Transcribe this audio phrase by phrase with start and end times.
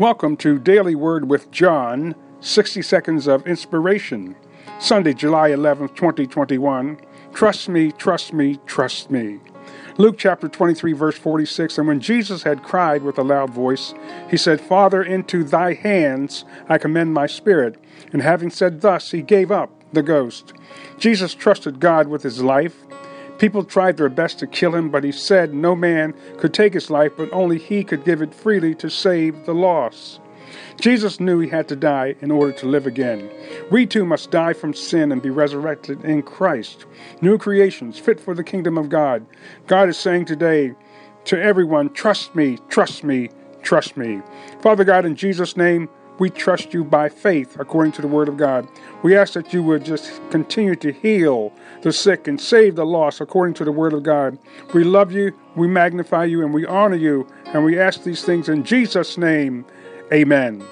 [0.00, 4.34] Welcome to Daily Word with John, 60 Seconds of Inspiration,
[4.78, 6.98] Sunday, July 11th, 2021.
[7.34, 9.40] Trust me, trust me, trust me.
[9.98, 13.92] Luke chapter 23, verse 46 And when Jesus had cried with a loud voice,
[14.30, 17.76] he said, Father, into thy hands I commend my spirit.
[18.10, 20.54] And having said thus, he gave up the ghost.
[20.96, 22.86] Jesus trusted God with his life.
[23.40, 26.90] People tried their best to kill him, but he said no man could take his
[26.90, 30.20] life, but only he could give it freely to save the lost.
[30.78, 33.30] Jesus knew he had to die in order to live again.
[33.70, 36.84] We too must die from sin and be resurrected in Christ.
[37.22, 39.24] New creations fit for the kingdom of God.
[39.66, 40.74] God is saying today
[41.24, 43.30] to everyone, trust me, trust me,
[43.62, 44.20] trust me.
[44.60, 45.88] Father God, in Jesus' name,
[46.20, 48.68] we trust you by faith according to the word of God.
[49.02, 53.22] We ask that you would just continue to heal the sick and save the lost
[53.22, 54.38] according to the word of God.
[54.74, 58.50] We love you, we magnify you, and we honor you, and we ask these things
[58.50, 59.64] in Jesus' name.
[60.12, 60.62] Amen.